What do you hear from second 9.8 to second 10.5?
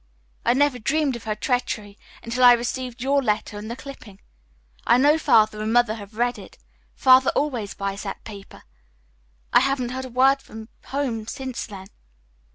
heard a word